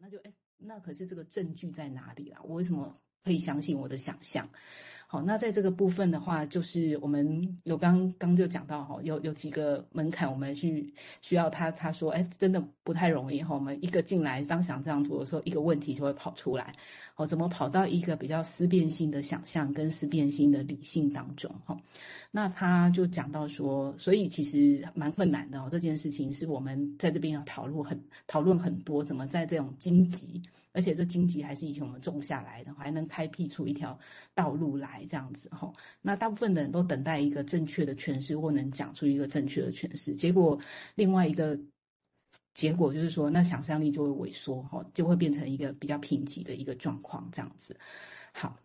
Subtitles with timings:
[0.00, 2.40] 那就哎，那可是这个证据在哪里啦？
[2.44, 4.48] 我为什么可以相信我的想象？
[5.14, 13.54] 好，那在这个部分的话，就是我们有刚刚就讲到哈，有有几个门槛，我们去需要他他说，哎，真的不太容易哈。
[13.54, 16.74] 我们一个进来，当想这样做的时候，一个问题就会跑出来。
[17.14, 21.48] 哦，怎么跑到一个比较思辨性的想象跟思辨性的理性当中？
[21.64, 21.78] 哈，
[22.32, 25.68] 那他就讲到说，所以其实蛮困难的哦。
[25.70, 30.42] 这件事情是我们在这边要讨论很讨论很多，怎么在这种荆棘。
[30.76, 33.96] 而且这荆棘还是以前我们种下来的，还能开辟出一条
[34.34, 35.72] 道路来，这样子哈。
[36.02, 40.14] 那大部分的人都等待一个正确的诠释，或能讲出一个正确的诠释。
[40.14, 40.58] 结果
[40.94, 41.58] 另外一个
[42.54, 47.76] 结果就是说，那想象力就会萎缩哈，就会变成一个比较贫瘠的一个状况，这样子。
[48.32, 48.58] 好，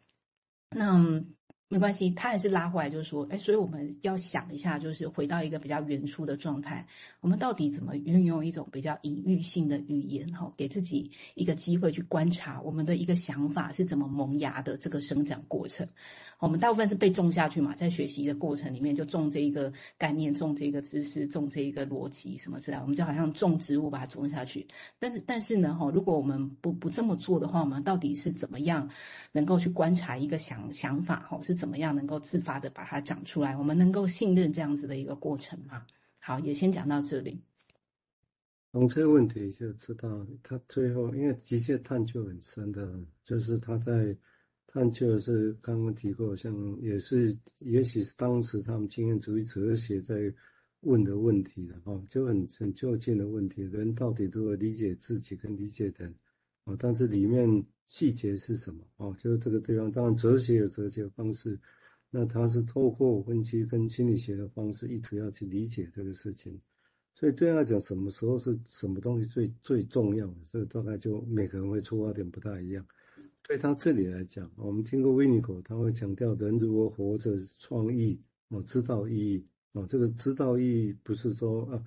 [0.69, 1.23] 那。
[1.71, 6.87] 没关系，他还是拉回来，就是说，哎，所以我们要想一下，就是回到一个比较原初的状态，
[7.21, 15.87] 我们到底怎么运用一种比较隐喻性的语言，哈，给自己一个机会去观察我们的一个想法是怎么萌芽的这个生长过程。
[16.39, 24.65] 我们大部分是被种下去嘛，在学习的过程里面就种这一个概念，种这个知识，种这一个逻辑什么之类，我们就好像种植物把它种下去。
[24.99, 28.89] 但是但是呢，哈，如果我们不不这么做的话，我们到底是怎么样
[29.33, 33.57] 能够去观察一个想想法，哈，是怎么样能够自发的把它长出来？
[33.57, 35.85] 我们能够信任这样子的一个过程吗？
[36.19, 37.41] 好，也先讲到这里。
[38.71, 42.89] 从这个问题就知道，他最后因为机械探究很深的，
[43.25, 44.15] 就是他在。
[44.71, 50.31] 探究是刚刚提过，像也是，也许是当时他们经验主义哲学在
[50.81, 56.13] 问的问题了哈，就很很就近的问题，人到底如何理解自己跟理解人
[56.65, 56.75] 啊？
[56.77, 59.11] 但是里面细节是什么啊？
[59.17, 61.59] 就是这个地方，当然哲学有哲学的方式，
[62.11, 66.61] 那他是透过分析跟心理学的方式，一直要去理解这个事情。
[67.15, 70.45] 所以对他来讲，什么时候是什么东西最最重要的？
[70.45, 72.85] 所以大概就每个人会出发点不大一样。
[73.43, 79.85] 对他这里来讲，我们听过维尼口，他会强调人如何活着创意哦，知道意义哦。
[79.87, 81.83] 这个知道意义不是说啊，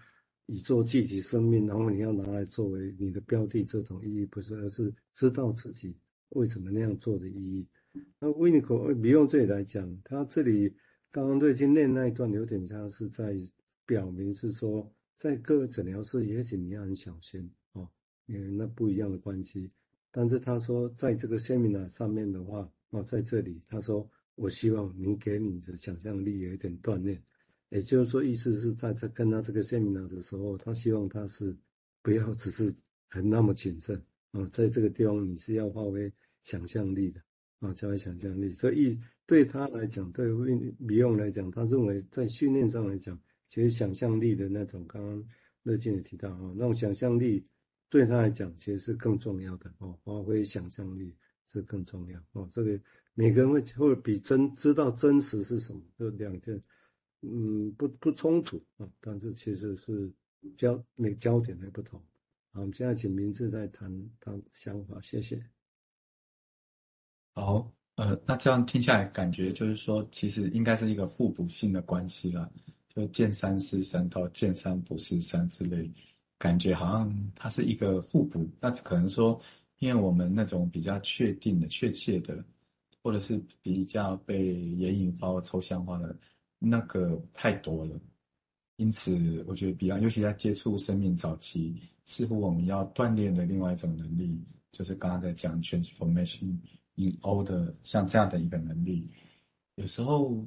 [0.46, 5.96] 以做具体生命，然后你要拿来作为你的标的这种意义不是，而是知道自己
[6.30, 7.66] 为什么那样做的意义。
[8.18, 10.74] 那维尼口，你用这里来讲，他这里
[11.12, 13.36] 刚刚对经念那一段有点像是在
[13.86, 17.88] 表明是说，在各个诊疗室，也许你要很小心哦，
[18.26, 19.70] 因为那不一样的关系。
[20.14, 27.18] 但是他说，在这个 seminar 上面的话，哦，在这里他说，我希望你给你的想象力有一点锻炼，
[27.70, 31.56] 也就是说，意思是在他跟他这个 seminar 的时候，他希望他是
[32.02, 32.70] 不要只是
[33.08, 33.96] 很那么谨慎
[34.32, 36.12] 啊，在这个地方你是要发挥
[36.42, 37.18] 想象力的
[37.60, 38.52] 啊，发挥想象力。
[38.52, 40.26] 所以对他来讲，对
[40.78, 43.18] 米用来讲，他认为在训练上来讲，
[43.48, 45.24] 其实想象力的那种，刚刚
[45.62, 47.42] 乐健也提到啊，那种想象力。
[47.92, 51.14] 对他来讲，其实是更重要的哦，发挥想象力
[51.46, 52.48] 是更重要哦。
[52.50, 52.80] 这个
[53.12, 56.58] 每个人会会比真知道真实是什么，这两件，
[57.20, 60.10] 嗯，不不冲突啊，但是其实是
[60.56, 62.00] 焦每焦点还不同。
[62.52, 65.44] 好，我们现在请明志再谈谈想法，谢谢。
[67.34, 72.50] 好，呃，那这样听下来，感觉就是说，其实应该是一个互补性的关系了，
[72.88, 75.92] 就见山是山到见山不是山之类。
[76.42, 79.40] 感觉好像它是一个互补，那可能说，
[79.78, 82.44] 因为我们那种比较确定的、确切的，
[83.00, 86.18] 或者是比较被眼影化抽象化的
[86.58, 87.96] 那个太多了，
[88.74, 96.56] 因此我觉得比较，尤其在接触生命早期，似乎我们要锻炼的另外一种能力，就是刚刚在讲 transformation
[96.96, 97.48] in old，
[97.84, 99.08] 像这样的一个能力，
[99.76, 100.44] 有时候，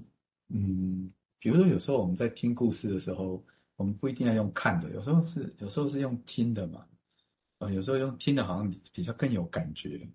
[0.49, 3.41] 嗯，比如说有时候我们在听故事的时候。
[3.77, 6.85] 我们不一定要用看的，有时候是有时候是用听的嘛，
[7.59, 10.07] 呃，有时候用听的好像比较更有感觉，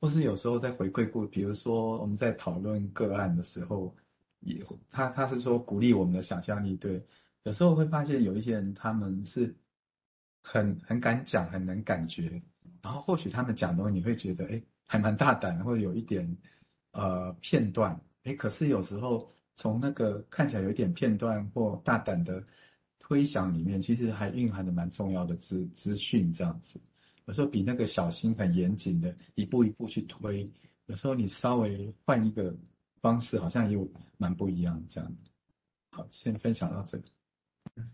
[0.00, 3.94] 或是有时候在回馈过，比如说我们在讨论个案的时候，
[4.40, 7.04] 也他他是说鼓励我们的想象力，对，
[7.42, 9.54] 有时候会发现有一些人他们是
[10.42, 12.40] 很很敢讲，很能感觉，
[12.80, 16.34] 然后或许他们讲的东西你会觉得哎还蛮大胆，或者有一点
[16.92, 22.42] 呃片段，哎，可是有时候从那个看起来有点片段或大胆的。
[23.10, 26.78] 推想里面其实还蕴含的蛮重要的资资讯，这样子，
[27.24, 30.48] 有时候比那个小心很严谨的一步一步去推，
[30.86, 32.56] 有时候你稍微换一个
[33.00, 35.28] 方式，好像又蛮不一样这样子。
[35.90, 37.04] 好，先分享到这里。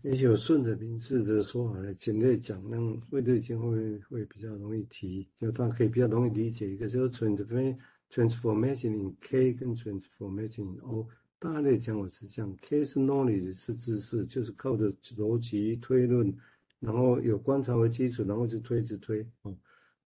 [0.03, 7.09] 也许我顺着名字的说法来简略讲，让魏队长会会比较容易提，就大家可以比较容易理解一个，就是
[8.11, 11.07] transformation in K 跟 transformation in O。
[11.39, 16.35] 大概讲，我是讲 case knowledge 是知识，就是靠着逻辑推论，
[16.79, 19.55] 然后有观察为基础，然后就推着推哦。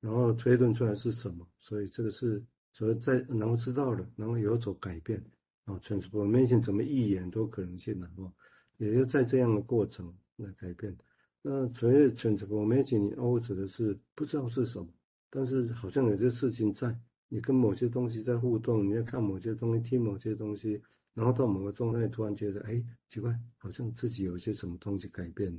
[0.01, 2.44] 然后推论出来是什么，所以这个是
[2.74, 5.24] 所以在然后知道了，然后有所改变
[5.63, 8.30] 啊，transformation 怎么一眼都可能性的哦，
[8.77, 10.94] 也就在这样的过程来改变。
[11.42, 14.88] 那所谓 transformation O 指的是不知道是什么，
[15.30, 17.00] 但是好像有些事情在，
[17.30, 20.81] 你跟某些东西在互动，你要看某些东西，听某些东西，
[21.13, 25.52] 然后到某个状态突然觉得，哎，奇怪，好像自己有些什么东西改变，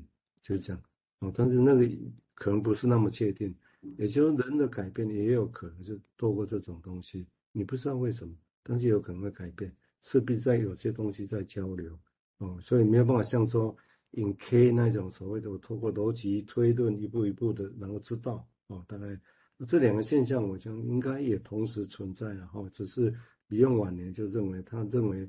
[0.43, 0.82] 就是这样。
[1.20, 1.88] 哦，但是那个
[2.34, 3.54] 可能不是那么确定，
[3.96, 11.99] 也就是人的改变也有可能是透过这种东西，你不知道为什么，但是有可能会改变，势必在有些东西在交流。
[12.38, 13.76] 哦，所以没有办法像说。
[14.14, 19.19] in K 那种所谓的，我透过逻辑推论一步一步的，然后知道哦，大概
[19.66, 23.10] 这两个现象，我想应该也同时存在，然后只是
[23.49, 25.26] 比用晚年就认为，他认为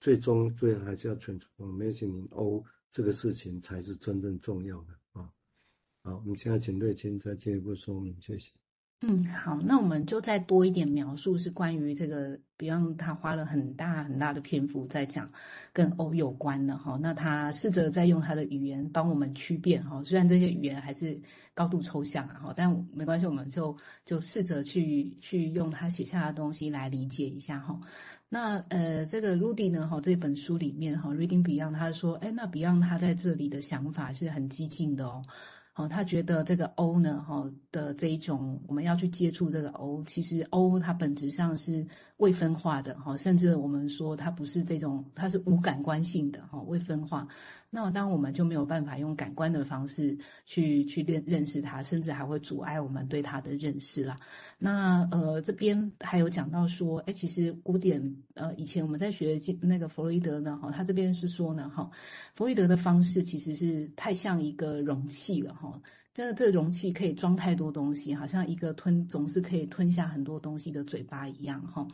[0.00, 5.30] 最终最后还是要全成功，没有进欧这个事情才是真正重要的啊。
[6.02, 8.50] 好，我们现在请瑞清再进一步说明，谢谢。
[9.02, 15.30] 嗯，好，那我们就再多一点描述，是关于这个，Beyond 他花了很大很大的篇幅在讲
[15.72, 16.98] 跟 O 有关的哈。
[17.00, 21.18] 那他试着在用他的语言帮我们区辨哈，虽然这些语言还是
[21.54, 23.74] 高度抽象啊哈，但没关系，我们就
[24.04, 27.80] 就试着去去用他写下的东西来理解一下哈。
[28.28, 35.22] 那呃，这个 Rudy 呢哈，这本书里面哈，Reading Beyond 他说，哎，那 Beyond 他在这里的想法是很激进的哦。
[35.88, 41.86] 他觉得这个 O 呢，哈的这一种，我们要去接触这个 O，其实 O 它本质上是
[42.16, 47.28] 未分化的，哈，甚至我们说它不是这种，它是无感官性的，哈，未分化。
[47.72, 54.18] 那当我们就没有办法用感官的方式去去认认识它，甚至还会阻碍我们对它的认识啦。
[54.58, 61.88] 那呃，这边还有讲到说，哎，其实古典呃，以前我们在学那个弗洛伊德呢，哈，他这边是说呢，哈，
[62.34, 65.80] 弗洛伊德的方式其实是太像一个容器了，哈，
[66.12, 71.86] 这这容器可以装太多东西，好像一个吞总是可以吞下很多东西的嘴巴一样，哈。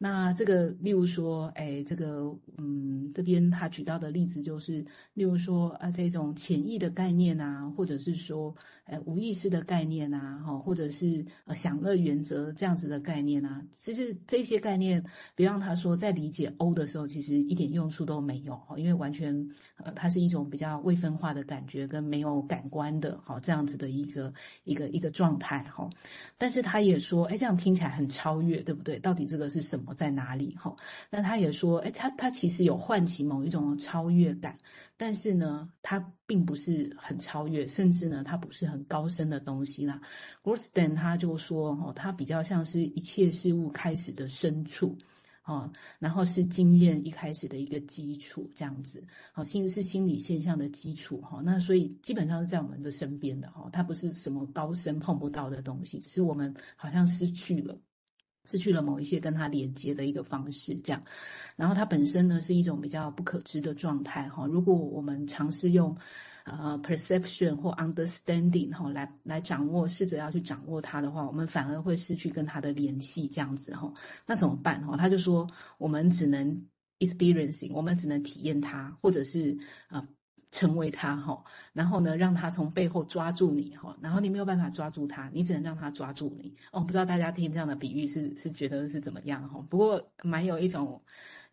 [0.00, 8.54] 那这个，例如说，哎，这个，嗯，这边他举到的例子就是，例如说，啊，这种潜意的概念啊，或者是说，
[8.84, 15.04] 哎，无意识的概念啊，哈，或者是呃享乐原则这样子的概念啊，其实这些概念，
[15.34, 25.90] 别让他说在理解 O 的时候，其实一点用处都没有，哈，因为完全，呃，它是一种比较未分化的感觉跟没有感官的，哈，这样子的一个一个一个状态，哈。
[26.38, 29.00] 但是他也说，哎，这样听起来很超越，对不对？
[29.00, 29.87] 到底这个是什么？
[29.94, 30.54] 在哪里？
[30.56, 30.74] 哈，
[31.10, 34.58] 那他也说，哎，他他其实有唤起某一种超越感，
[34.96, 40.00] 但是呢，他并不是很超越，甚至呢，他不是很高深的东西啦。
[40.42, 44.96] Grosden 他就说，哦，他比较像是一切事物开始的深处，
[45.44, 57.78] 哦，然后是经验一开始的一个基础，这样子，好，心是心理现象的基础，哈，那所以基本上是在我们的身边的，哈，它不是什么高深碰不到的东西，只是我们好像失去了。
[58.48, 61.02] 失去了某一些跟它连接的一个方式，这样，
[61.54, 64.46] 然后它本身呢是一种比较不可知的状态哈。
[64.46, 65.94] 如果我们尝试用
[66.44, 73.92] 呃 perception 或 understanding 哈来来掌握，试着要去掌握它的话，我们反而会失去跟它的联系，这样子哈。
[74.26, 74.96] 那怎么办哈？
[74.96, 75.46] 他就说
[75.76, 76.66] 我们只能
[77.00, 79.58] experiencing，我们只能体验它，或者是
[79.88, 80.00] 啊。
[80.00, 80.08] 呃
[80.50, 86.80] 成为他哈，然后呢，让他从背后抓住你哈，然后你没有办法抓住他，你只能让他抓住你哦。
[86.80, 89.64] 不知道大家听这样的比喻是是觉得是怎么样哈？
[89.68, 91.02] 不过蛮有一种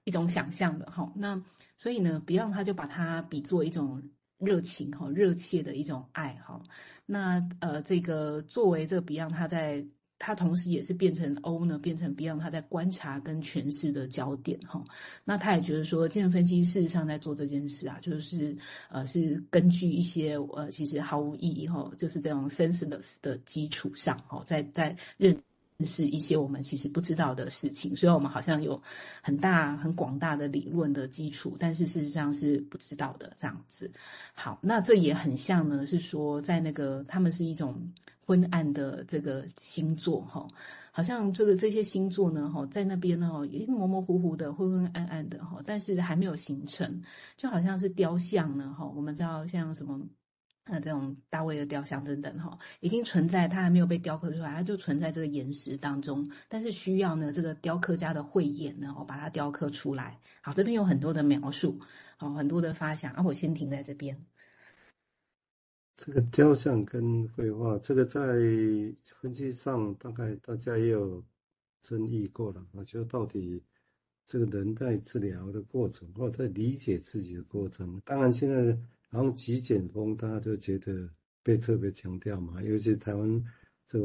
[0.03, 1.12] 一种想象的哈。
[1.15, 1.41] 那
[1.77, 6.62] 所以呢，Beyond 他就把它比作一种热情哈，热切的一种爱哈。
[7.05, 9.86] 那呃，这个作为这个 Beyond 他在。
[10.17, 14.84] 他同时也是变成 O 呢，变成 Beyond 他在观察跟诠释的焦点哈。
[15.25, 18.55] 那他也觉得说，精神分析事实上在做这件事啊，就是
[18.89, 25.38] 呃是根据一些呃其实毫无意义哈，就是这种 senseless 的基础上哈，在在认
[25.84, 27.98] 识一些我们其实不知道的事情。
[27.98, 28.81] 虽然我们好像有
[29.22, 33.91] 很大很广大的理论的基础，但是事实上是不知道的这样子。
[34.34, 37.91] 好，那这也很像呢，是说在那个他们是一种。
[38.25, 40.48] 昏暗的这个星座哈，
[40.91, 47.03] 好像这个这些星座呢哈，在那边呢也模模糊糊的、昏昏暗暗的哈，但是还没有形成，
[47.38, 48.88] 就好像是雕像呢哈。
[48.96, 50.01] 我们知道像什么
[50.63, 60.20] 呃这种大卫的雕像等等哈，已经存在，它还没有被雕刻出来，它就存在这个岩石当中，但是需要呢这个雕刻家的慧眼呢，我把它雕刻出来。
[60.41, 61.79] 好，这边有很多的描述，
[62.17, 64.17] 好，很多的发想啊，我先停在这边。
[66.05, 68.21] 这个雕像跟绘画，这个在
[69.19, 71.24] 分析上大概大家也有
[71.81, 73.59] 争议过了啊，就到底
[74.24, 78.57] 这个人在治疗的过程，或者在理解自己的过程，当然现在
[79.09, 81.09] 然后极简风，大家就觉得
[81.41, 83.43] 被特别强调嘛，尤其台湾
[83.88, 84.03] 这个